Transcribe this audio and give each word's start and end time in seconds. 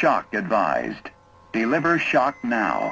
shock 0.00 0.32
advised. 0.32 1.10
Deliver 1.52 1.98
shock 1.98 2.34
now. 2.42 2.90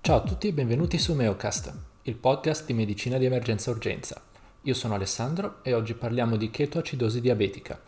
Ciao 0.00 0.16
a 0.16 0.22
tutti 0.22 0.48
e 0.48 0.52
benvenuti 0.52 0.98
su 0.98 1.14
Meocast, 1.14 1.72
il 2.02 2.16
podcast 2.16 2.66
di 2.66 2.72
medicina 2.72 3.16
di 3.16 3.26
emergenza 3.26 3.70
urgenza. 3.70 4.20
Io 4.62 4.74
sono 4.74 4.94
Alessandro 4.94 5.62
e 5.62 5.72
oggi 5.72 5.94
parliamo 5.94 6.34
di 6.34 6.50
chetoacidosi 6.50 7.20
diabetica. 7.20 7.80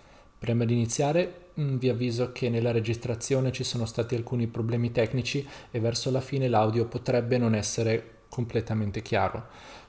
Prima 0.43 0.65
di 0.65 0.73
iniziare 0.73 1.51
mm, 1.61 1.77
vi 1.77 1.89
avviso 1.89 2.33
che 2.33 2.49
nella 2.49 2.73
registrazione 2.73 3.53
ci 3.53 3.63
sono 3.63 3.85
stati 3.87 4.17
alcuni 4.17 4.49
problemi 4.49 4.91
tecnici 4.91 5.47
e 5.71 5.79
verso 5.79 6.11
la 6.11 6.21
fine 6.21 6.49
l'audio 6.49 6.87
potrebbe 6.87 7.39
non 7.39 7.55
essere 7.55 8.23
completamente 8.29 9.03
chiaro. 9.03 9.47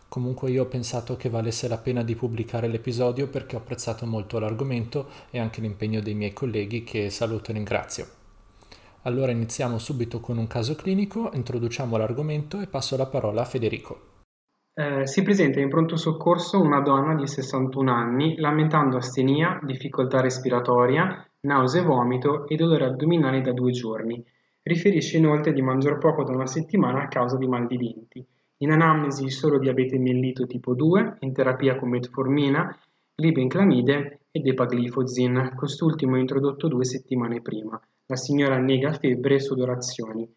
Comunque 0.07 0.51
io 0.51 0.61
ho 0.61 0.67
pensato 0.67 1.15
che 1.15 1.27
valesse 1.27 1.67
la 1.67 1.79
pena 1.79 2.03
di 2.03 2.13
pubblicare 2.13 2.67
l'episodio 2.67 3.29
perché 3.29 3.55
ho 3.55 3.59
apprezzato 3.59 4.05
molto 4.05 4.37
l'argomento 4.37 5.07
e 5.31 5.39
anche 5.39 5.59
l'impegno 5.59 6.01
dei 6.01 6.13
miei 6.13 6.33
colleghi 6.33 6.83
che 6.83 7.09
saluto 7.09 7.49
e 7.49 7.55
ringrazio. 7.55 8.07
Allora 9.01 9.31
iniziamo 9.31 9.79
subito 9.79 10.19
con 10.19 10.37
un 10.37 10.45
caso 10.45 10.75
clinico, 10.75 11.31
introduciamo 11.33 11.97
l'argomento 11.97 12.61
e 12.61 12.67
passo 12.67 12.95
la 12.95 13.07
parola 13.07 13.41
a 13.41 13.45
Federico. 13.45 14.12
Eh, 14.75 15.05
si 15.05 15.21
presenta 15.21 15.59
in 15.59 15.69
pronto 15.69 15.95
soccorso 15.95 16.59
una 16.59 16.81
donna 16.81 17.13
di 17.13 17.27
61 17.27 17.91
anni 17.93 18.37
lamentando 18.37 18.97
astenia, 18.97 19.59
difficoltà 19.61 20.19
respiratoria, 20.19 21.23
nausea 21.41 21.83
e 21.83 21.85
vomito 21.85 22.47
e 22.47 22.55
dolore 22.55 22.85
addominali 22.85 23.41
da 23.41 23.51
due 23.51 23.71
giorni. 23.71 24.25
Riferisce 24.63 25.17
inoltre 25.17 25.53
di 25.53 25.61
mangiare 25.61 25.99
poco 25.99 26.23
da 26.23 26.31
una 26.31 26.47
settimana 26.47 27.03
a 27.03 27.07
causa 27.07 27.37
di 27.37 27.47
mal 27.47 27.67
di 27.67 27.77
denti. 27.77 28.25
In 28.57 28.71
anamnesi 28.71 29.29
solo 29.29 29.59
diabete 29.59 29.99
mellito 29.99 30.47
tipo 30.47 30.73
2, 30.73 31.17
in 31.19 31.33
terapia 31.33 31.75
con 31.75 31.89
metformina, 31.89 32.75
glibenclamide 33.13 34.21
ed 34.31 34.47
epaglifozin, 34.47 35.53
quest'ultimo 35.55 36.17
introdotto 36.17 36.67
due 36.67 36.83
settimane 36.83 37.41
prima. 37.41 37.79
La 38.07 38.15
signora 38.15 38.57
nega 38.57 38.91
febbre 38.93 39.35
e 39.35 39.39
sudorazioni. 39.39 40.27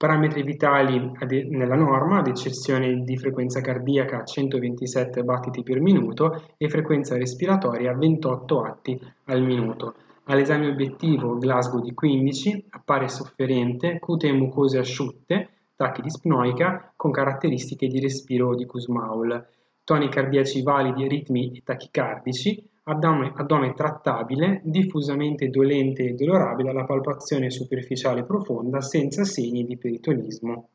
Parametri 0.00 0.42
vitali 0.42 1.12
nella 1.50 1.74
norma, 1.74 2.20
ad 2.20 2.26
eccezione 2.26 3.04
di 3.04 3.18
frequenza 3.18 3.60
cardiaca 3.60 4.24
127 4.24 5.22
battiti 5.22 5.62
per 5.62 5.78
minuto 5.82 6.54
e 6.56 6.70
frequenza 6.70 7.18
respiratoria 7.18 7.92
28 7.92 8.62
atti 8.62 8.98
al 9.24 9.42
minuto. 9.42 9.94
All'esame 10.24 10.68
obiettivo 10.68 11.36
Glasgow 11.36 11.82
di 11.82 11.92
15 11.92 12.68
appare 12.70 13.08
sofferente, 13.08 13.98
cute 13.98 14.28
e 14.28 14.32
mucose 14.32 14.78
asciutte, 14.78 15.50
tacchi 15.76 16.00
dispnoica 16.00 16.94
con 16.96 17.10
caratteristiche 17.10 17.86
di 17.86 18.00
respiro 18.00 18.54
di 18.54 18.64
Kussmaul, 18.64 19.48
toni 19.84 20.08
cardiaci 20.08 20.62
validi, 20.62 21.08
ritmi 21.08 21.52
e 21.54 21.60
tachicardici, 21.62 22.66
addome, 22.84 23.32
addome 23.34 23.72
trattabile, 23.74 24.60
diffusamente 24.64 25.48
dolente 25.48 26.04
e 26.04 26.14
dolorabile 26.14 26.70
alla 26.70 26.84
palpazione 26.84 27.50
superficiale 27.50 28.24
profonda 28.24 28.80
senza 28.80 29.24
segni 29.24 29.64
di 29.64 29.76
peritonismo. 29.76 30.68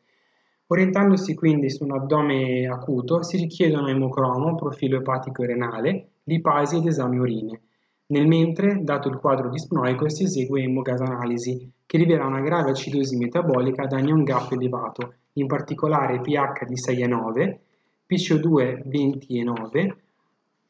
Orientandosi 0.68 1.36
quindi 1.36 1.70
su 1.70 1.84
un 1.84 1.92
addome 1.92 2.68
acuto 2.68 3.22
si 3.22 3.38
richiedono 3.38 3.88
emocromo, 3.88 4.56
profilo 4.56 4.98
epatico 4.98 5.44
e 5.44 5.48
renale, 5.48 6.08
lipasi 6.24 6.78
ed 6.78 6.88
esami 6.88 7.18
urine. 7.18 7.62
Nel 8.08 8.28
mentre, 8.28 8.84
dato 8.84 9.10
il 9.10 9.18
quadro 9.18 9.50
dispnoico, 9.50 10.10
si 10.10 10.24
esegue 10.24 10.62
emogasanalisi, 10.62 11.72
che 11.86 11.98
rivela 11.98 12.26
una 12.26 12.42
grave 12.42 12.72
acidosi 12.72 13.18
metabolica 13.18 13.84
ad 13.84 13.94
anion 13.94 14.24
gap 14.24 14.52
elevato, 14.52 15.14
in 15.34 15.48
particolare 15.48 16.20
pH 16.20 16.66
di 16.66 16.78
6 16.78 17.02
e 17.02 17.08
9, 17.08 17.60
PCO2 18.08 18.82
20 18.86 19.40
e 19.40 19.44
9, 19.44 19.98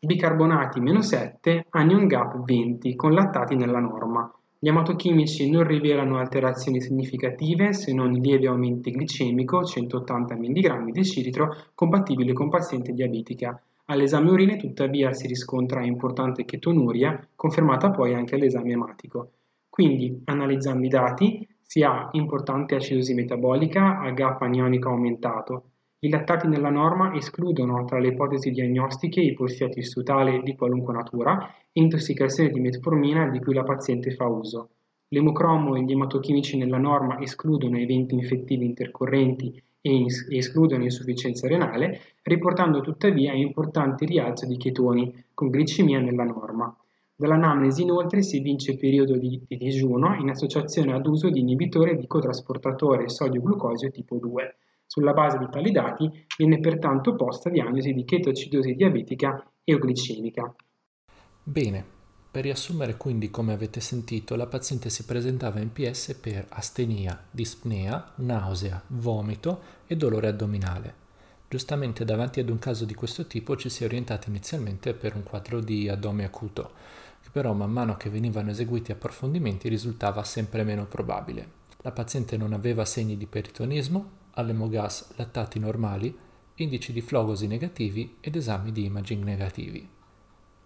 bicarbonati 0.05 0.79
meno 0.79 1.01
7, 1.01 1.65
anion 1.71 2.07
gap 2.07 2.43
20, 2.43 2.95
con 2.95 3.13
lattati 3.13 3.55
nella 3.55 3.79
norma. 3.79 4.31
Gli 4.57 4.69
ematochimici 4.69 5.49
non 5.49 5.63
rivelano 5.63 6.17
alterazioni 6.17 6.81
significative 6.81 7.73
se 7.73 7.93
non 7.93 8.11
lieve 8.11 8.47
aumento 8.47 8.89
glicemico 8.89 9.63
180 9.63 10.35
mg 10.35 10.91
di 10.91 11.03
cilitro 11.03 11.55
compatibile 11.75 12.33
con 12.33 12.49
paziente 12.49 12.93
diabetica. 12.93 13.61
All'esame 13.85 14.31
urine 14.31 14.57
tuttavia 14.57 15.13
si 15.13 15.27
riscontra 15.27 15.83
importante 15.83 16.45
chetonuria, 16.45 17.27
confermata 17.35 17.91
poi 17.91 18.15
anche 18.15 18.35
all'esame 18.35 18.71
ematico. 18.71 19.31
Quindi, 19.69 20.21
analizzando 20.25 20.85
i 20.85 20.89
dati, 20.89 21.47
si 21.61 21.83
ha 21.83 22.07
importante 22.13 22.75
acidosi 22.75 23.13
metabolica 23.13 23.99
a 23.99 24.09
gap 24.11 24.41
anionico 24.41 24.89
aumentato, 24.89 25.63
i 25.99 26.09
lattati 26.09 26.47
nella 26.47 26.69
norma 26.69 27.15
escludono 27.15 27.85
tra 27.85 27.99
le 27.99 28.09
ipotesi 28.09 28.51
diagnostiche 28.51 29.21
ipostiatis 29.21 29.93
totale 29.93 30.41
di 30.43 30.55
qualunque 30.55 30.93
natura 30.93 31.49
intossicazione 31.71 32.49
di 32.49 32.59
metformina 32.59 33.29
di 33.29 33.39
cui 33.39 33.53
la 33.53 33.63
paziente 33.63 34.11
fa 34.11 34.27
uso. 34.27 34.69
L'emocromo 35.09 35.75
e 35.75 35.83
gli 35.83 35.91
ematochimici 35.91 36.57
nella 36.57 36.77
norma 36.77 37.19
escludono 37.19 37.77
eventi 37.77 38.15
infettivi 38.15 38.65
intercorrenti 38.65 39.61
e 39.81 40.05
escludono 40.29 40.83
insufficienza 40.83 41.47
renale, 41.47 42.01
riportando 42.23 42.81
tuttavia 42.81 43.33
importanti 43.33 44.05
rialzo 44.05 44.45
di 44.45 44.57
chetoni 44.57 45.25
con 45.33 45.49
glicemia 45.49 45.99
nella 45.99 46.23
norma. 46.23 46.75
Dall'anamnesi 47.15 47.83
inoltre 47.83 48.23
si 48.23 48.37
evince 48.37 48.77
periodo 48.77 49.15
di, 49.15 49.41
di 49.47 49.57
digiuno 49.57 50.15
in 50.15 50.29
associazione 50.29 50.91
ad 50.91 51.05
uso 51.05 51.29
di 51.29 51.39
inibitore 51.39 51.95
di 51.95 52.07
cotrasportatore 52.07 53.07
sodio-glucosio 53.07 53.89
tipo 53.91 54.17
2. 54.17 54.55
Sulla 54.85 55.13
base 55.13 55.37
di 55.37 55.47
tali 55.49 55.71
dati 55.71 56.09
viene 56.37 56.59
pertanto 56.59 57.15
posta 57.15 57.49
diagnosi 57.49 57.93
di 57.93 58.05
chetoacidosi 58.05 58.75
diabetica 58.75 59.51
eoglicemica. 59.63 60.55
Bene, 61.43 61.85
per 62.31 62.43
riassumere 62.43 62.97
quindi 62.97 63.29
come 63.29 63.53
avete 63.53 63.79
sentito, 63.79 64.35
la 64.35 64.47
paziente 64.47 64.89
si 64.89 65.05
presentava 65.05 65.59
in 65.59 65.71
PS 65.71 66.17
per 66.19 66.45
astenia, 66.49 67.23
dispnea, 67.31 68.11
nausea, 68.15 68.81
vomito 68.87 69.61
e 69.87 69.95
dolore 69.95 70.27
addominale. 70.27 71.03
Giustamente 71.47 72.03
davanti 72.03 72.39
ad 72.39 72.49
un 72.49 72.59
caso 72.59 72.83
di 72.83 72.93
questo 72.93 73.27
tipo 73.27 73.55
ci 73.55 73.69
si 73.69 73.83
è 73.83 73.85
orientati 73.85 74.29
inizialmente 74.29 74.93
per 74.93 75.15
un 75.15 75.23
quadro 75.23 75.61
di 75.61 75.87
addome 75.87 76.25
acuto, 76.25 76.71
che 77.21 77.29
però 77.31 77.53
man 77.53 77.71
mano 77.71 77.95
che 77.95 78.09
venivano 78.09 78.49
eseguiti 78.49 78.91
approfondimenti 78.91 79.69
risultava 79.69 80.23
sempre 80.23 80.63
meno 80.63 80.85
probabile. 80.85 81.63
La 81.83 81.91
paziente 81.91 82.35
non 82.35 82.51
aveva 82.51 82.83
segni 82.83 83.15
di 83.15 83.27
peritonismo, 83.27 84.23
all'emogas 84.35 85.15
lattati 85.15 85.59
normali, 85.59 86.15
indici 86.55 86.93
di 86.93 87.01
flogosi 87.01 87.47
negativi 87.47 88.17
ed 88.21 88.35
esami 88.35 88.71
di 88.71 88.85
imaging 88.85 89.23
negativi. 89.23 89.89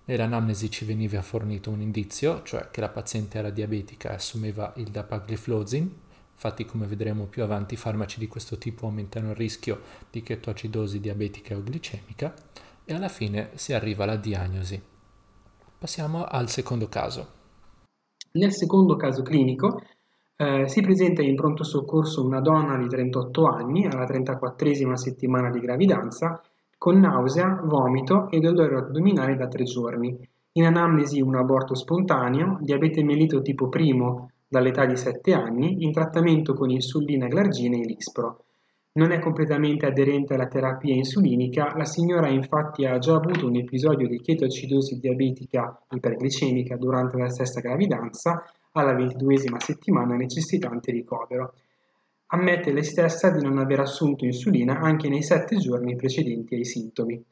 Nell'anamnesi 0.06 0.70
ci 0.70 0.86
veniva 0.86 1.22
fornito 1.22 1.70
un 1.70 1.82
indizio, 1.82 2.42
cioè 2.44 2.70
che 2.72 2.82
la 2.82 2.90
paziente 2.90 3.38
era 3.38 3.50
diabetica 3.50 4.12
e 4.12 4.16
assumeva 4.16 4.74
il 4.78 4.90
dapagliflozin, 4.90 5.98
infatti 6.34 6.66
come 6.66 6.88
vedremo 6.88 7.26
più 7.26 7.44
avanti 7.44 7.76
i 7.76 7.78
farmaci 7.78 8.18
di 8.18 8.28
questo 8.28 8.58
tipo 8.58 8.86
aumentano 8.86 9.30
il 9.30 9.36
rischio 9.36 9.82
di 10.10 10.24
chetoacidosi 10.24 11.00
diabetica 11.00 11.56
o 11.56 11.62
glicemica 11.62 12.34
e 12.86 12.94
alla 12.94 13.10
fine 13.10 13.52
si 13.56 13.74
arriva 13.74 14.04
alla 14.04 14.16
diagnosi. 14.16 14.82
Passiamo 15.78 16.26
al 16.26 16.50
secondo 16.50 16.90
caso. 16.90 17.38
Nel 18.32 18.52
secondo 18.52 18.96
caso 18.96 19.22
clinico 19.22 19.82
eh, 20.42 20.70
si 20.70 20.80
presenta 20.80 21.22
in 21.22 21.36
pronto 21.36 21.66
soccorso 21.66 22.24
una 22.24 22.40
donna 22.40 22.78
di 22.78 22.88
38 22.88 23.46
anni 23.46 23.86
alla 23.86 24.06
34esima 24.06 24.94
settimana 24.94 25.50
di 25.50 25.60
gravidanza 25.60 26.42
con 26.78 26.98
nausea, 26.98 27.60
vomito 27.66 28.30
e 28.30 28.40
dolore 28.40 28.78
addominale 28.78 29.36
da 29.36 29.50
tre 29.50 29.66
giorni. 29.66 30.18
In 30.54 30.64
anamnesi 30.64 31.20
un 31.20 31.36
aborto 31.36 31.76
spontaneo, 31.76 32.58
diabete 32.62 33.04
mellito 33.04 33.42
tipo 33.42 33.68
primo 33.68 34.32
dall'età 34.48 34.86
di 34.86 34.96
7 34.96 35.34
anni, 35.34 35.84
in 35.84 35.92
trattamento 35.92 36.54
con 36.54 36.70
insulina 36.70 37.28
glargina 37.28 37.76
e 37.76 37.84
lispro. 37.84 38.46
Non 38.94 39.12
è 39.12 39.20
completamente 39.20 39.88
aderente 39.88 40.36
alla 40.36 40.48
terapia 40.48 40.96
insulinica, 40.96 41.74
la 41.76 41.84
signora 41.84 42.30
infatti 42.30 42.86
ha 42.86 42.98
già 42.98 43.16
avuto 43.16 43.46
un 43.46 43.58
episodio 43.58 44.08
di 44.08 44.22
chetoacidosi 44.22 45.00
diabetica 45.00 45.78
iperglicemica 45.92 46.78
durante 46.78 47.18
la 47.18 47.30
stessa 47.30 47.60
gravidanza 47.60 48.42
alla 48.72 48.94
ventiduesima 48.94 49.60
settimana 49.60 50.16
necessitante 50.16 50.92
ricovero. 50.92 51.54
Ammette 52.28 52.72
lei 52.72 52.84
stessa 52.84 53.30
di 53.32 53.42
non 53.42 53.58
aver 53.58 53.80
assunto 53.80 54.26
insulina 54.26 54.80
anche 54.80 55.10
nei 55.10 55.24
sette 55.24 55.58
giorni 55.58 55.96
precedenti 55.96 56.56
ai 56.56 56.66
sintomi. 56.66 57.24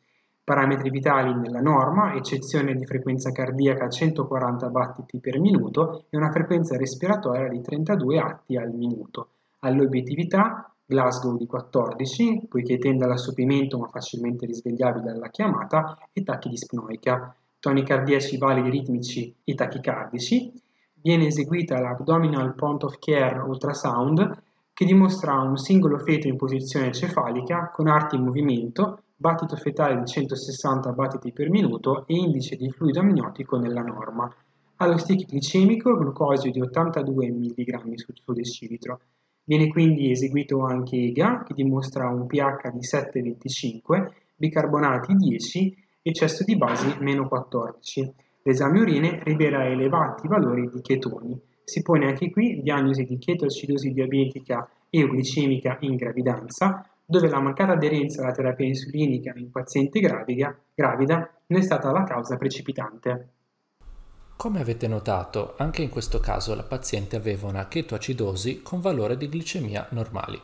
Parametri 0.44 0.89
vitali 0.89 1.36
nella 1.36 1.60
norma, 1.60 2.16
eccezione 2.16 2.74
di 2.74 2.86
frequenza 2.86 3.31
cardiaca 3.31 3.86
a 3.86 3.89
140 3.89 4.69
battiti 4.69 5.19
per 5.19 5.39
minuto 5.39 6.06
e 6.10 6.18
una 6.18 6.31
frequenza 6.31 6.78
respiratoria 6.78 7.50
di 7.50 7.62
32 7.62 8.18
atti 8.18 8.56
al 8.57 8.72
minuto. 8.72 9.30
All'obiettività 9.60 10.72
Glasgow 10.90 11.36
di 11.36 11.45
14, 11.45 12.45
poiché 12.48 12.78
tende 12.78 13.04
all'assopimento 13.04 13.78
ma 13.78 13.88
facilmente 13.88 14.45
risvegliabile 14.45 15.12
dalla 15.12 15.30
chiamata, 15.30 15.98
e 16.13 16.24
tacchi 16.24 16.48
dispnoica, 16.48 17.36
toni 17.60 17.83
cardiaci 17.83 18.38
validi 18.38 18.69
ritmici 18.69 19.36
e 19.44 19.54
tachicardici, 19.54 20.54
viene 21.07 21.27
eseguita 21.27 21.80
l'Abdominal 21.80 22.54
Point 22.54 22.83
of 22.83 23.00
Care 23.00 23.39
Ultrasound 23.39 24.44
che 24.74 24.83
dimostra 24.83 25.39
un 25.39 25.56
singolo 25.56 26.00
feto 26.00 26.27
in 26.27 26.36
posizione 26.36 26.92
cefalica 26.92 27.71
con 27.74 27.88
arti 27.88 28.18
in 28.18 28.25
movimento, 28.25 29.04
battito 29.15 29.56
fetale 29.56 29.98
di 30.00 30.06
160 30.06 30.92
battiti 30.92 31.31
per 31.31 31.50
minuto 31.50 32.06
e 32.07 32.13
indice 32.13 32.57
di 32.57 32.69
fluido 32.69 33.00
amniotico 33.00 33.57
nella 33.57 33.83
norma. 33.83 34.30
Allo 34.75 34.98
stick 34.98 35.30
glicemico 35.30 35.98
glucosio 35.98 36.51
di 36.51 36.59
82 36.59 37.31
mg 37.31 37.94
su 37.95 38.33
decilitro. 38.33 39.00
Viene 39.45 39.69
quindi 39.69 40.12
eseguito 40.12 40.65
anche 40.65 40.98
EGA 40.98 41.44
che 41.44 41.54
dimostra 41.54 42.09
un 42.09 42.27
pH 42.27 42.69
di 42.74 42.80
7,25, 42.80 44.12
bicarbonati 44.36 45.13
10 45.13 45.88
e 46.01 46.12
cesso 46.12 46.44
di 46.44 46.57
basi 46.57 46.98
meno 47.00 47.30
14. 47.30 48.13
L'esame 48.48 48.80
urine 48.80 49.20
rivela 49.26 49.66
elevati 49.66 50.26
valori 50.26 50.70
di 50.70 50.80
chetoni. 50.80 51.38
Si 51.66 51.82
pone 51.82 52.06
anche 52.08 52.30
qui 52.32 52.62
diagnosi 52.62 53.04
di 53.04 53.18
chetoacidosi 53.18 53.92
diabetica 53.92 54.70
e 54.90 55.06
glicemica 55.06 55.76
in 55.82 55.98
gravidanza, 55.98 56.90
dove 57.04 57.28
la 57.28 57.42
mancata 57.42 57.74
aderenza 57.74 58.22
alla 58.22 58.32
terapia 58.32 58.66
insulinica 58.66 59.34
in 59.36 59.52
paziente 59.52 60.00
gravida, 60.00 60.58
gravida 60.74 61.30
non 61.48 61.60
è 61.60 61.62
stata 61.62 61.92
la 61.92 62.06
causa 62.06 62.38
precipitante. 62.38 63.32
Come 64.38 64.62
avete 64.62 64.88
notato, 64.88 65.56
anche 65.58 65.82
in 65.82 65.90
questo 65.90 66.22
caso 66.22 66.56
la 66.56 66.64
paziente 66.64 67.18
aveva 67.18 67.50
una 67.50 67.68
chetoacidosi 67.68 68.62
con 68.62 68.80
valore 68.80 69.18
di 69.18 69.28
glicemia 69.28 69.88
normali. 69.90 70.40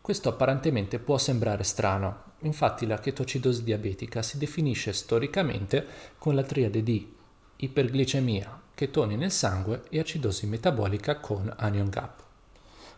Questo 0.00 0.28
apparentemente 0.28 1.00
può 1.00 1.18
sembrare 1.18 1.64
strano, 1.64 2.34
infatti 2.42 2.86
la 2.86 3.00
chetoacidosi 3.00 3.64
diabetica 3.64 4.22
si 4.22 4.38
definisce 4.38 4.92
storicamente 4.92 5.84
con 6.16 6.36
la 6.36 6.44
triade 6.44 6.84
di 6.84 7.22
iperglicemia, 7.56 8.60
chetoni 8.74 9.16
nel 9.16 9.30
sangue 9.30 9.82
e 9.88 9.98
acidosi 9.98 10.46
metabolica 10.46 11.18
con 11.18 11.52
anion 11.56 11.88
gap. 11.88 12.22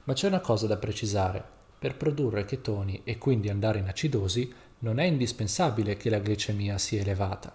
Ma 0.04 0.12
c'è 0.12 0.28
una 0.28 0.40
cosa 0.40 0.66
da 0.66 0.76
precisare. 0.76 1.44
Per 1.78 1.96
produrre 1.96 2.44
chetoni 2.44 3.02
e 3.04 3.18
quindi 3.18 3.48
andare 3.48 3.78
in 3.78 3.88
acidosi 3.88 4.52
non 4.78 4.98
è 4.98 5.04
indispensabile 5.04 5.96
che 5.96 6.10
la 6.10 6.18
glicemia 6.18 6.78
sia 6.78 7.00
elevata. 7.00 7.54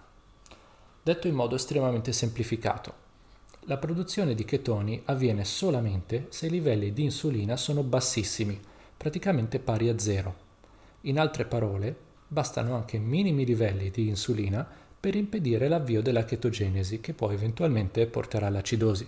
Detto 1.02 1.26
in 1.26 1.34
modo 1.34 1.56
estremamente 1.56 2.12
semplificato, 2.12 3.00
la 3.66 3.76
produzione 3.76 4.34
di 4.34 4.44
chetoni 4.44 5.02
avviene 5.04 5.44
solamente 5.44 6.26
se 6.30 6.46
i 6.46 6.50
livelli 6.50 6.92
di 6.92 7.04
insulina 7.04 7.56
sono 7.56 7.82
bassissimi, 7.82 8.60
praticamente 8.96 9.58
pari 9.58 9.88
a 9.88 9.98
zero. 9.98 10.34
In 11.02 11.18
altre 11.18 11.44
parole, 11.44 11.96
bastano 12.26 12.74
anche 12.74 12.98
minimi 12.98 13.44
livelli 13.44 13.90
di 13.90 14.08
insulina 14.08 14.66
per 15.02 15.16
impedire 15.16 15.66
l'avvio 15.66 16.00
della 16.00 16.24
chetogenesi 16.24 17.00
che 17.00 17.12
poi 17.12 17.34
eventualmente 17.34 18.06
porterà 18.06 18.46
all'acidosi. 18.46 19.04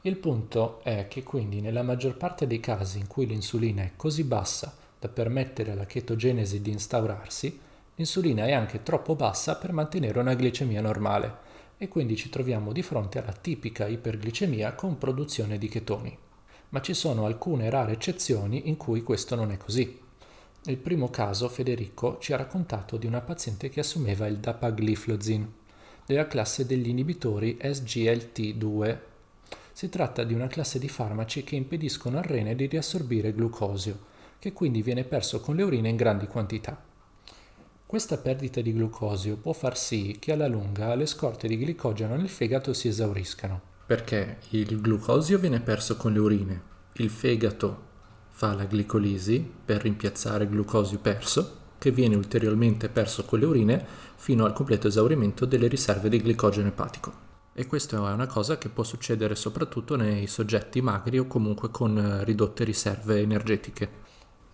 Il 0.00 0.16
punto 0.16 0.80
è 0.82 1.06
che 1.06 1.22
quindi 1.22 1.60
nella 1.60 1.84
maggior 1.84 2.16
parte 2.16 2.48
dei 2.48 2.58
casi 2.58 2.98
in 2.98 3.06
cui 3.06 3.24
l'insulina 3.24 3.82
è 3.82 3.92
così 3.94 4.24
bassa 4.24 4.74
da 4.98 5.06
permettere 5.06 5.70
alla 5.70 5.86
chetogenesi 5.86 6.60
di 6.60 6.72
instaurarsi, 6.72 7.60
l'insulina 7.94 8.46
è 8.46 8.52
anche 8.52 8.82
troppo 8.82 9.14
bassa 9.14 9.54
per 9.54 9.70
mantenere 9.70 10.18
una 10.18 10.34
glicemia 10.34 10.80
normale 10.80 11.36
e 11.78 11.86
quindi 11.86 12.16
ci 12.16 12.28
troviamo 12.28 12.72
di 12.72 12.82
fronte 12.82 13.20
alla 13.20 13.30
tipica 13.30 13.86
iperglicemia 13.86 14.72
con 14.72 14.98
produzione 14.98 15.58
di 15.58 15.68
chetoni. 15.68 16.18
Ma 16.70 16.80
ci 16.80 16.94
sono 16.94 17.24
alcune 17.24 17.70
rare 17.70 17.92
eccezioni 17.92 18.68
in 18.68 18.76
cui 18.76 19.04
questo 19.04 19.36
non 19.36 19.52
è 19.52 19.58
così. 19.58 20.06
Nel 20.64 20.76
primo 20.76 21.08
caso 21.08 21.48
Federico 21.48 22.18
ci 22.20 22.32
ha 22.32 22.36
raccontato 22.36 22.96
di 22.96 23.06
una 23.06 23.20
paziente 23.20 23.68
che 23.68 23.80
assumeva 23.80 24.26
il 24.26 24.38
dapagliflozin 24.38 25.52
della 26.04 26.26
classe 26.26 26.66
degli 26.66 26.88
inibitori 26.88 27.58
SGLT2. 27.60 28.98
Si 29.72 29.88
tratta 29.88 30.24
di 30.24 30.34
una 30.34 30.48
classe 30.48 30.78
di 30.78 30.88
farmaci 30.88 31.44
che 31.44 31.54
impediscono 31.54 32.18
al 32.18 32.24
rene 32.24 32.54
di 32.54 32.66
riassorbire 32.66 33.32
glucosio, 33.32 33.98
che 34.38 34.52
quindi 34.52 34.82
viene 34.82 35.04
perso 35.04 35.40
con 35.40 35.54
le 35.54 35.62
urine 35.62 35.88
in 35.88 35.96
grandi 35.96 36.26
quantità. 36.26 36.82
Questa 37.86 38.18
perdita 38.18 38.60
di 38.60 38.72
glucosio 38.74 39.36
può 39.36 39.52
far 39.52 39.76
sì 39.78 40.16
che 40.18 40.32
alla 40.32 40.48
lunga 40.48 40.94
le 40.94 41.06
scorte 41.06 41.46
di 41.46 41.56
glicogeno 41.56 42.16
nel 42.16 42.28
fegato 42.28 42.72
si 42.74 42.88
esauriscano. 42.88 43.60
Perché 43.86 44.38
il 44.50 44.80
glucosio 44.80 45.38
viene 45.38 45.60
perso 45.60 45.96
con 45.96 46.12
le 46.12 46.18
urine, 46.18 46.62
il 46.94 47.08
fegato 47.08 47.87
fa 48.38 48.54
la 48.54 48.68
glicolisi 48.70 49.44
per 49.64 49.82
rimpiazzare 49.82 50.48
glucosio 50.48 51.00
perso, 51.00 51.56
che 51.76 51.90
viene 51.90 52.14
ulteriormente 52.14 52.88
perso 52.88 53.24
con 53.24 53.40
le 53.40 53.46
urine 53.46 53.84
fino 54.14 54.44
al 54.44 54.52
completo 54.52 54.86
esaurimento 54.86 55.44
delle 55.44 55.66
riserve 55.66 56.08
di 56.08 56.22
glicogeno 56.22 56.68
epatico. 56.68 57.12
E 57.52 57.66
questa 57.66 57.96
è 57.96 58.12
una 58.12 58.28
cosa 58.28 58.56
che 58.56 58.68
può 58.68 58.84
succedere 58.84 59.34
soprattutto 59.34 59.96
nei 59.96 60.28
soggetti 60.28 60.80
magri 60.80 61.18
o 61.18 61.26
comunque 61.26 61.72
con 61.72 61.98
eh, 61.98 62.22
ridotte 62.22 62.62
riserve 62.62 63.18
energetiche. 63.18 63.90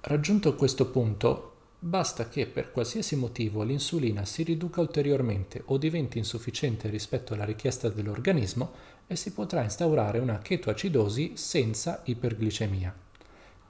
Raggiunto 0.01 0.55
questo 0.55 0.87
punto, 0.87 1.57
basta 1.79 2.31
che 2.31 2.47
per 2.47 2.73
qualsiasi 2.73 3.17
motivo 3.17 3.65
l'insulina 3.65 4.25
si 4.25 4.45
riduca 4.45 4.81
ulteriormente 4.81 5.61
o 5.67 5.77
diventi 5.77 6.17
insufficiente 6.17 6.89
rispetto 6.89 7.35
alla 7.35 7.45
richiesta 7.45 7.91
dell'organismo 7.91 8.73
e 9.07 9.15
si 9.15 9.35
potrà 9.35 9.63
instaurare 9.63 10.21
una 10.21 10.39
chetoacidosi 10.39 11.33
senza 11.35 12.01
iperglicemia. 12.07 13.04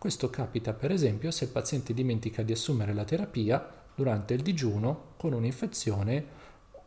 Questo 0.05 0.29
capita 0.29 0.75
per 0.75 0.91
esempio 0.91 1.31
se 1.31 1.45
il 1.45 1.51
paziente 1.51 1.95
dimentica 1.95 2.43
di 2.43 2.53
assumere 2.53 2.93
la 2.93 3.05
terapia 3.05 3.67
durante 3.95 4.35
il 4.35 4.43
digiuno 4.43 5.15
con 5.17 5.33
un'infezione 5.33 6.27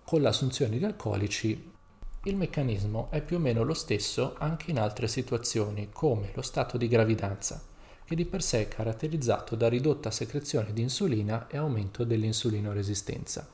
con 0.03 0.21
l'assunzione 0.21 0.77
di 0.77 0.85
alcolici. 0.85 1.71
Il 2.25 2.35
meccanismo 2.35 3.07
è 3.09 3.23
più 3.23 3.37
o 3.37 3.39
meno 3.39 3.63
lo 3.63 3.73
stesso 3.73 4.35
anche 4.37 4.69
in 4.69 4.77
altre 4.77 5.07
situazioni, 5.07 5.89
come 5.91 6.29
lo 6.35 6.43
stato 6.43 6.77
di 6.77 6.87
gravidanza, 6.87 7.59
che 8.05 8.13
di 8.13 8.25
per 8.25 8.43
sé 8.43 8.61
è 8.61 8.67
caratterizzato 8.67 9.55
da 9.55 9.67
ridotta 9.67 10.11
secrezione 10.11 10.71
di 10.71 10.83
insulina 10.83 11.47
e 11.47 11.57
aumento 11.57 12.03
dell'insulinoresistenza. 12.03 13.47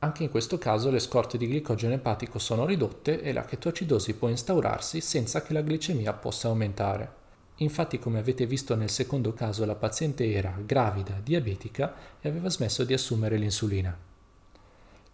Anche 0.00 0.24
in 0.24 0.30
questo 0.30 0.58
caso 0.58 0.90
le 0.90 0.98
scorte 0.98 1.38
di 1.38 1.46
glicogeno 1.46 1.94
epatico 1.94 2.40
sono 2.40 2.66
ridotte 2.66 3.22
e 3.22 3.32
la 3.32 3.44
chetoacidosi 3.44 4.14
può 4.14 4.26
instaurarsi 4.26 5.00
senza 5.00 5.42
che 5.42 5.52
la 5.52 5.62
glicemia 5.62 6.12
possa 6.12 6.48
aumentare. 6.48 7.25
Infatti, 7.60 7.98
come 7.98 8.18
avete 8.18 8.44
visto 8.44 8.74
nel 8.74 8.90
secondo 8.90 9.32
caso, 9.32 9.64
la 9.64 9.74
paziente 9.74 10.30
era 10.30 10.54
gravida, 10.64 11.20
diabetica 11.22 11.94
e 12.20 12.28
aveva 12.28 12.50
smesso 12.50 12.84
di 12.84 12.92
assumere 12.92 13.38
l'insulina. 13.38 13.96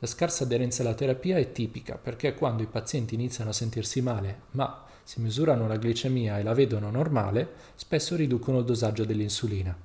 La 0.00 0.08
scarsa 0.08 0.42
aderenza 0.42 0.82
alla 0.82 0.94
terapia 0.94 1.36
è 1.38 1.52
tipica 1.52 1.96
perché 1.96 2.34
quando 2.34 2.64
i 2.64 2.66
pazienti 2.66 3.14
iniziano 3.14 3.50
a 3.50 3.52
sentirsi 3.52 4.02
male, 4.02 4.40
ma 4.52 4.84
si 5.04 5.20
misurano 5.20 5.68
la 5.68 5.76
glicemia 5.76 6.38
e 6.38 6.42
la 6.42 6.54
vedono 6.54 6.90
normale, 6.90 7.50
spesso 7.76 8.16
riducono 8.16 8.58
il 8.58 8.64
dosaggio 8.64 9.04
dell'insulina. 9.04 9.76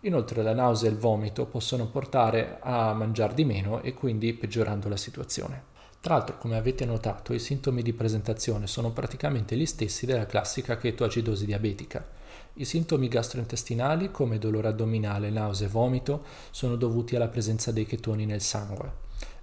Inoltre 0.00 0.42
la 0.42 0.52
nausea 0.52 0.90
e 0.90 0.92
il 0.92 0.98
vomito 0.98 1.46
possono 1.46 1.86
portare 1.86 2.58
a 2.60 2.92
mangiare 2.92 3.32
di 3.32 3.46
meno 3.46 3.80
e 3.80 3.94
quindi 3.94 4.34
peggiorando 4.34 4.90
la 4.90 4.98
situazione. 4.98 5.74
Tra 6.06 6.14
l'altro, 6.14 6.38
come 6.38 6.56
avete 6.56 6.84
notato, 6.84 7.34
i 7.34 7.40
sintomi 7.40 7.82
di 7.82 7.92
presentazione 7.92 8.68
sono 8.68 8.92
praticamente 8.92 9.56
gli 9.56 9.66
stessi 9.66 10.06
della 10.06 10.24
classica 10.24 10.76
chetoacidosi 10.76 11.44
diabetica. 11.44 12.06
I 12.52 12.64
sintomi 12.64 13.08
gastrointestinali, 13.08 14.12
come 14.12 14.38
dolore 14.38 14.68
addominale, 14.68 15.30
nausea 15.30 15.66
e 15.66 15.70
vomito, 15.70 16.22
sono 16.52 16.76
dovuti 16.76 17.16
alla 17.16 17.26
presenza 17.26 17.72
dei 17.72 17.86
chetoni 17.86 18.24
nel 18.24 18.40
sangue 18.40 18.92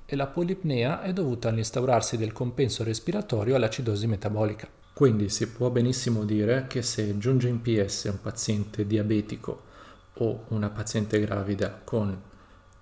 e 0.05 0.15
la 0.15 0.27
polipnea 0.27 1.01
è 1.01 1.11
dovuta 1.11 1.49
all'instaurarsi 1.49 2.15
del 2.15 2.31
compenso 2.31 2.85
respiratorio 2.85 3.55
all'acidosi 3.55 4.07
metabolica. 4.07 4.65
Quindi 4.93 5.27
si 5.27 5.49
può 5.49 5.69
benissimo 5.69 6.23
dire 6.23 6.67
che 6.67 6.81
se 6.81 7.17
giunge 7.17 7.49
in 7.49 7.61
PS 7.61 8.05
un 8.05 8.21
paziente 8.21 8.87
diabetico 8.87 9.63
o 10.13 10.45
una 10.47 10.69
paziente 10.69 11.19
gravida 11.19 11.81
con 11.83 12.17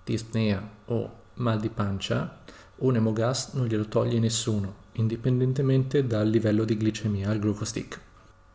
dispnea 0.04 0.70
o 0.84 1.20
mal 1.34 1.58
di 1.58 1.68
pancia, 1.68 2.41
un 2.78 2.96
emogas 2.96 3.54
non 3.54 3.66
glielo 3.66 3.86
toglie 3.86 4.18
nessuno, 4.18 4.74
indipendentemente 4.94 6.06
dal 6.06 6.28
livello 6.28 6.64
di 6.64 6.76
glicemia 6.76 7.30
al 7.30 7.38
glucostick. 7.38 8.00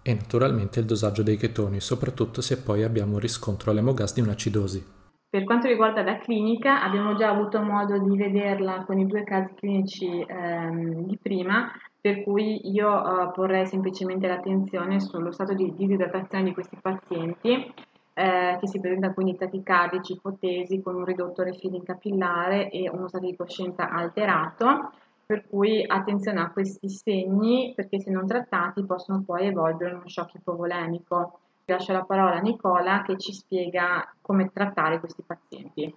E 0.02 0.14
naturalmente 0.14 0.80
il 0.80 0.86
dosaggio 0.86 1.24
dei 1.24 1.38
chetoni, 1.38 1.80
soprattutto 1.80 2.42
se 2.42 2.62
poi 2.62 2.84
abbiamo 2.84 3.14
un 3.14 3.20
riscontro 3.20 3.72
all'emogas 3.72 4.14
di 4.14 4.22
un'acidosi. 4.22 4.86
Per 5.30 5.44
quanto 5.44 5.68
riguarda 5.68 6.04
la 6.04 6.18
clinica, 6.20 6.82
abbiamo 6.82 7.16
già 7.16 7.30
avuto 7.30 7.62
modo 7.62 7.98
di 7.98 8.16
vederla 8.16 8.86
con 8.86 8.98
i 8.98 9.06
due 9.06 9.24
casi 9.24 9.54
clinici 9.56 10.26
ehm, 10.26 11.06
di 11.06 11.18
prima, 11.22 11.70
per 12.00 12.24
cui 12.24 12.72
io 12.72 12.90
eh, 12.90 13.32
porrei 13.34 13.66
semplicemente 13.66 14.28
l'attenzione 14.28 15.02
sullo 15.02 15.32
stato 15.32 15.54
di 15.54 15.74
disidratazione 15.76 16.46
di 16.46 16.54
questi 16.54 16.78
pazienti 16.82 17.74
eh, 18.18 18.58
che 18.60 18.68
si 18.68 18.80
presenta 18.80 19.14
quindi 19.14 19.38
tachicardici, 19.38 20.14
ipotesi 20.14 20.82
con 20.82 20.96
un 20.96 21.06
ridotto 21.06 21.44
refilling 21.44 21.84
capillare 21.84 22.72
e 22.72 22.90
uno 22.90 23.08
stato 23.08 23.28
di 23.28 23.36
coscienza 23.36 23.92
alterato, 23.92 24.92
per 25.24 25.48
cui 25.48 25.86
attenzione 25.86 26.40
a 26.40 26.50
questi 26.50 26.90
segni 26.90 27.74
perché 27.76 28.00
se 28.00 28.10
non 28.10 28.26
trattati 28.26 28.84
possono 28.86 29.22
poi 29.24 29.46
evolvere 29.46 29.92
in 29.92 29.98
uno 29.98 30.08
shock 30.08 30.34
ipovolemico. 30.34 31.40
Lascio 31.66 31.92
la 31.92 32.06
parola 32.06 32.38
a 32.38 32.40
Nicola 32.40 33.04
che 33.04 33.18
ci 33.18 33.34
spiega 33.34 34.12
come 34.22 34.50
trattare 34.52 35.00
questi 35.00 35.22
pazienti. 35.22 35.94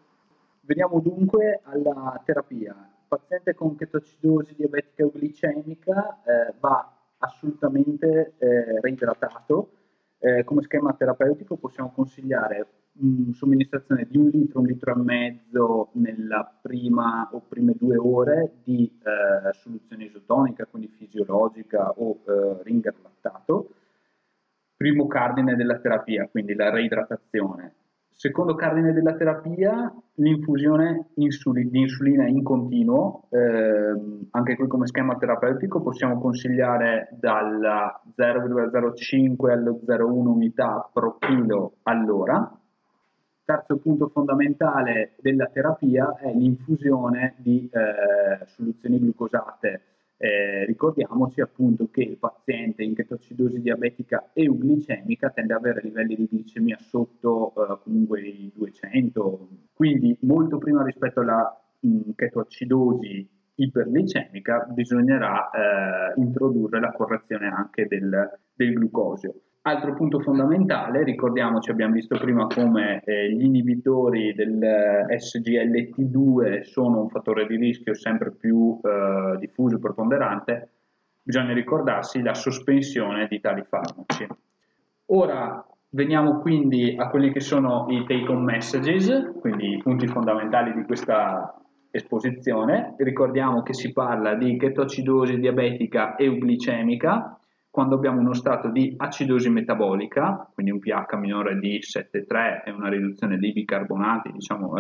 Veniamo 0.60 1.00
dunque 1.00 1.60
alla 1.62 2.20
terapia. 2.22 2.72
Il 2.72 3.06
paziente 3.08 3.54
con 3.54 3.76
chetoacidosi 3.76 4.56
diabetica 4.56 5.04
o 5.04 5.10
glicemica 5.14 6.20
eh, 6.22 6.54
va 6.60 6.86
assolutamente 7.16 8.34
eh, 8.36 8.80
reidratato. 8.80 9.70
Eh, 10.22 10.44
come 10.44 10.60
schema 10.60 10.92
terapeutico 10.92 11.56
possiamo 11.56 11.92
consigliare 11.92 12.66
mh, 12.92 13.30
somministrazione 13.30 14.06
di 14.06 14.18
un 14.18 14.28
litro, 14.28 14.60
un 14.60 14.66
litro 14.66 14.92
e 14.92 14.98
mezzo 14.98 15.90
nella 15.94 16.58
prima 16.60 17.26
o 17.32 17.40
prime 17.40 17.72
due 17.74 17.96
ore 17.96 18.58
di 18.62 18.84
eh, 19.02 19.52
soluzione 19.54 20.04
isotonica, 20.04 20.66
quindi 20.66 20.88
fisiologica 20.88 21.92
o 21.92 22.20
eh, 22.26 22.62
ringer 22.64 22.94
lattato. 23.02 23.70
Primo 24.76 25.06
cardine 25.06 25.56
della 25.56 25.78
terapia, 25.78 26.28
quindi 26.28 26.54
la 26.54 26.68
reidratazione. 26.68 27.74
Secondo 28.20 28.54
cardine 28.54 28.92
della 28.92 29.14
terapia, 29.14 29.90
l'infusione 30.16 31.08
insuli- 31.14 31.70
di 31.70 31.78
insulina 31.78 32.26
in 32.26 32.42
continuo, 32.42 33.28
eh, 33.30 34.26
anche 34.32 34.56
qui 34.56 34.66
come 34.66 34.86
schema 34.86 35.16
terapeutico 35.16 35.80
possiamo 35.80 36.20
consigliare 36.20 37.08
dalla 37.18 37.98
0,05 38.14 39.52
allo 39.52 39.80
0,1 39.86 40.30
unità 40.30 40.86
pro 40.92 41.16
chilo 41.18 41.76
all'ora. 41.84 42.60
Terzo 43.42 43.78
punto 43.78 44.08
fondamentale 44.08 45.14
della 45.22 45.46
terapia 45.46 46.14
è 46.18 46.30
l'infusione 46.30 47.36
di 47.38 47.70
eh, 47.72 48.44
soluzioni 48.48 48.98
glucosate 48.98 50.00
eh, 50.22 50.66
ricordiamoci 50.66 51.40
appunto 51.40 51.88
che 51.90 52.02
il 52.02 52.18
paziente 52.18 52.82
in 52.82 52.94
chetoacidosi 52.94 53.62
diabetica 53.62 54.32
euglicemica 54.34 55.30
tende 55.30 55.54
ad 55.54 55.60
avere 55.60 55.80
livelli 55.82 56.14
di 56.14 56.28
glicemia 56.30 56.76
sotto 56.78 57.54
eh, 57.56 57.78
comunque 57.82 58.20
i 58.20 58.52
200, 58.54 59.48
quindi 59.72 60.14
molto 60.20 60.58
prima 60.58 60.84
rispetto 60.84 61.20
alla 61.20 61.58
mh, 61.80 62.10
chetoacidosi 62.16 63.28
iperglicemica 63.54 64.66
bisognerà 64.68 65.48
eh, 65.48 66.20
introdurre 66.20 66.80
la 66.80 66.92
correzione 66.92 67.48
anche 67.48 67.86
del, 67.86 68.40
del 68.52 68.74
glucosio. 68.74 69.34
Altro 69.62 69.93
punto 69.93 70.21
fondamentale, 70.21 71.05
ricordiamoci, 71.05 71.71
abbiamo 71.71 71.93
visto 71.93 72.17
prima 72.17 72.47
come 72.47 73.02
eh, 73.05 73.31
gli 73.31 73.45
inibitori 73.45 74.33
del 74.33 74.59
SGLT2 74.59 76.62
sono 76.62 77.02
un 77.02 77.11
fattore 77.11 77.47
di 77.47 77.57
rischio 77.57 77.93
sempre 77.93 78.33
più 78.33 78.81
eh, 78.83 79.37
diffuso 79.38 79.76
e 79.76 79.79
preponderante, 79.79 80.71
bisogna 81.23 81.52
ricordarsi 81.52 82.23
la 82.23 82.33
sospensione 82.33 83.26
di 83.29 83.38
tali 83.38 83.62
farmaci. 83.62 84.26
Ora 85.12 85.62
veniamo 85.90 86.38
quindi 86.38 86.95
a 86.97 87.09
quelli 87.09 87.31
che 87.31 87.40
sono 87.40 87.87
i 87.90 88.05
take 88.07 88.31
home 88.31 88.52
messages, 88.52 89.33
quindi 89.40 89.75
i 89.75 89.79
punti 89.79 90.07
fondamentali 90.07 90.73
di 90.73 90.85
questa 90.85 91.55
esposizione. 91.90 92.95
Ricordiamo 92.97 93.62
che 93.62 93.75
si 93.75 93.93
parla 93.93 94.37
di 94.37 94.57
chetoacidosi 94.57 95.38
diabetica 95.38 96.17
euglicemica, 96.17 97.39
quando 97.70 97.94
abbiamo 97.94 98.20
uno 98.20 98.34
stato 98.34 98.68
di 98.68 98.94
acidosi 98.96 99.48
metabolica, 99.48 100.50
quindi 100.52 100.72
un 100.72 100.80
pH 100.80 101.14
minore 101.16 101.58
di 101.58 101.78
7,3 101.78 102.64
e 102.64 102.70
una 102.72 102.88
riduzione 102.88 103.38
dei 103.38 103.52
bicarbonati, 103.52 104.32
diciamo 104.32 104.72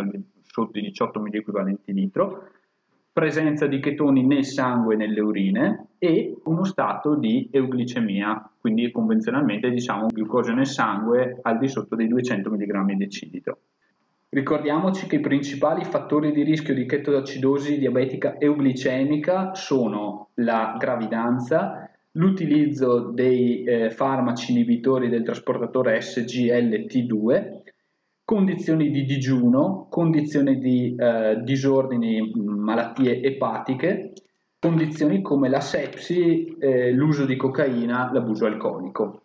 sotto 0.42 0.78
i 0.78 0.82
18 0.82 1.20
milliequivalenti 1.20 1.92
litro, 1.92 2.48
presenza 3.12 3.66
di 3.66 3.80
chetoni 3.80 4.26
nel 4.26 4.44
sangue 4.44 4.94
e 4.94 4.96
nelle 4.96 5.20
urine 5.20 5.88
e 5.98 6.36
uno 6.44 6.64
stato 6.64 7.14
di 7.14 7.48
euglicemia, 7.52 8.50
quindi 8.58 8.90
convenzionalmente 8.90 9.70
diciamo 9.70 10.06
glucosio 10.06 10.54
nel 10.54 10.66
sangue 10.66 11.38
al 11.42 11.58
di 11.58 11.68
sotto 11.68 11.94
dei 11.94 12.08
200 12.08 12.50
mg 12.50 12.92
decilitro. 12.94 13.58
Ricordiamoci 14.32 15.08
che 15.08 15.16
i 15.16 15.20
principali 15.20 15.84
fattori 15.84 16.30
di 16.30 16.44
rischio 16.44 16.72
di 16.72 16.86
chetoacidosi 16.86 17.78
diabetica 17.78 18.38
euglicemica 18.38 19.54
sono 19.54 20.28
la 20.34 20.76
gravidanza, 20.78 21.89
l'utilizzo 22.12 23.10
dei 23.12 23.62
eh, 23.64 23.90
farmaci 23.90 24.52
inibitori 24.52 25.08
del 25.08 25.22
trasportatore 25.22 25.98
SGLT2, 25.98 27.60
condizioni 28.24 28.90
di 28.90 29.04
digiuno, 29.04 29.86
condizioni 29.90 30.58
di 30.58 30.94
eh, 30.96 31.40
disordini, 31.42 32.30
malattie 32.34 33.20
epatiche, 33.20 34.12
condizioni 34.58 35.22
come 35.22 35.48
la 35.48 35.60
sepsi, 35.60 36.56
eh, 36.58 36.92
l'uso 36.92 37.24
di 37.24 37.36
cocaina, 37.36 38.10
l'abuso 38.12 38.46
alcolico. 38.46 39.22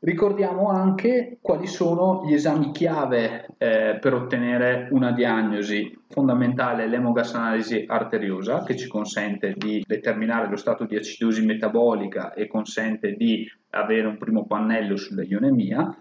Ricordiamo 0.00 0.68
anche 0.68 1.38
quali 1.40 1.66
sono 1.66 2.22
gli 2.24 2.32
esami 2.32 2.70
chiave 2.70 3.48
eh, 3.58 3.98
per 4.00 4.14
ottenere 4.14 4.86
una 4.92 5.10
diagnosi 5.10 5.92
fondamentale, 6.08 6.86
l'emogas 6.86 7.34
analisi 7.34 7.84
arteriosa, 7.84 8.62
che 8.62 8.76
ci 8.76 8.86
consente 8.86 9.54
di 9.56 9.84
determinare 9.84 10.48
lo 10.48 10.54
stato 10.54 10.84
di 10.84 10.94
acidosi 10.94 11.44
metabolica 11.44 12.32
e 12.32 12.46
consente 12.46 13.14
di 13.16 13.44
avere 13.70 14.06
un 14.06 14.18
primo 14.18 14.46
pannello 14.46 14.94
sulla 14.94 15.24
ionemia. 15.24 15.92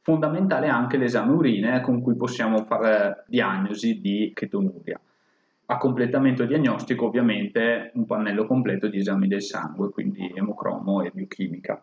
Fondamentale 0.00 0.66
anche 0.66 0.96
l'esame 0.96 1.30
urine 1.30 1.80
con 1.80 2.02
cui 2.02 2.16
possiamo 2.16 2.64
fare 2.64 3.22
diagnosi 3.28 4.00
di 4.00 4.32
chetonuria. 4.34 5.00
A 5.66 5.78
completamento 5.78 6.44
diagnostico 6.44 7.06
ovviamente 7.06 7.92
un 7.94 8.04
pannello 8.04 8.46
completo 8.46 8.88
di 8.88 8.98
esami 8.98 9.28
del 9.28 9.42
sangue, 9.42 9.90
quindi 9.90 10.32
emocromo 10.34 11.02
e 11.02 11.12
biochimica 11.14 11.80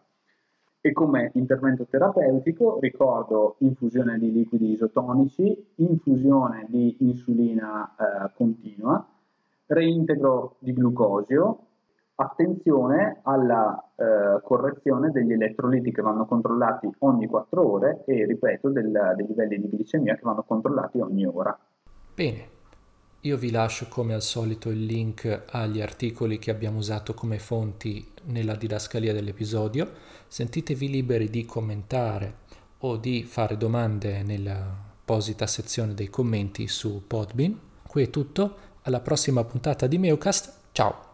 e 0.81 0.93
come 0.93 1.29
intervento 1.35 1.85
terapeutico 1.85 2.79
ricordo 2.79 3.55
infusione 3.59 4.17
di 4.17 4.31
liquidi 4.31 4.71
isotonici, 4.71 5.73
infusione 5.75 6.65
di 6.69 6.97
insulina 7.01 7.95
eh, 7.95 8.31
continua, 8.35 9.07
reintegro 9.67 10.55
di 10.57 10.73
glucosio, 10.73 11.67
attenzione 12.15 13.19
alla 13.23 13.91
eh, 13.95 14.41
correzione 14.43 15.11
degli 15.11 15.33
elettroliti 15.33 15.91
che 15.91 16.01
vanno 16.01 16.25
controllati 16.25 16.89
ogni 16.99 17.27
4 17.27 17.71
ore 17.71 18.03
e 18.05 18.25
ripeto 18.25 18.69
del, 18.69 19.13
dei 19.15 19.27
livelli 19.27 19.59
di 19.59 19.75
glicemia 19.75 20.15
che 20.15 20.21
vanno 20.23 20.43
controllati 20.43 20.99
ogni 20.99 21.25
ora. 21.25 21.57
Bene, 22.15 22.59
io 23.21 23.37
vi 23.37 23.51
lascio 23.51 23.87
come 23.87 24.13
al 24.13 24.23
solito 24.23 24.69
il 24.69 24.83
link 24.83 25.43
agli 25.51 25.79
articoli 25.79 26.39
che 26.39 26.49
abbiamo 26.49 26.79
usato 26.79 27.13
come 27.13 27.37
fonti 27.37 28.07
nella 28.25 28.55
didascalia 28.55 29.13
dell'episodio. 29.13 29.91
Sentitevi 30.27 30.89
liberi 30.89 31.29
di 31.29 31.45
commentare 31.45 32.35
o 32.79 32.97
di 32.97 33.23
fare 33.23 33.57
domande 33.57 34.23
nell'apposita 34.23 35.45
sezione 35.45 35.93
dei 35.93 36.09
commenti 36.09 36.67
su 36.67 37.03
Podbean. 37.05 37.59
Qui 37.85 38.03
è 38.03 38.09
tutto, 38.09 38.57
alla 38.83 39.01
prossima 39.01 39.43
puntata 39.43 39.85
di 39.85 39.99
Meocast, 39.99 40.53
ciao! 40.71 41.10